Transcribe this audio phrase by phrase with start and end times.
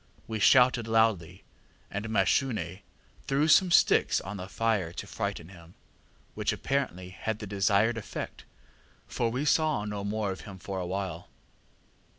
[0.27, 1.43] We shouted loudly,
[1.91, 2.79] and Mashune
[3.27, 5.75] threw some sticks on the fire to frighten him,
[6.33, 8.45] which apparently had the desired effect,
[9.05, 11.29] for we saw no more of him for a while.